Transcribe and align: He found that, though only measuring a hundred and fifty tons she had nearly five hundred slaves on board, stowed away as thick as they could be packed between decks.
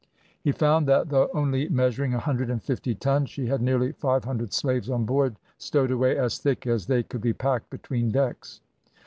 He 0.43 0.51
found 0.51 0.87
that, 0.87 1.09
though 1.09 1.29
only 1.31 1.69
measuring 1.69 2.15
a 2.15 2.19
hundred 2.19 2.49
and 2.49 2.59
fifty 2.63 2.95
tons 2.95 3.29
she 3.29 3.45
had 3.45 3.61
nearly 3.61 3.91
five 3.91 4.23
hundred 4.25 4.51
slaves 4.51 4.89
on 4.89 5.05
board, 5.05 5.35
stowed 5.59 5.91
away 5.91 6.17
as 6.17 6.39
thick 6.39 6.65
as 6.65 6.87
they 6.87 7.03
could 7.03 7.21
be 7.21 7.33
packed 7.33 7.69
between 7.69 8.09
decks. 8.09 8.61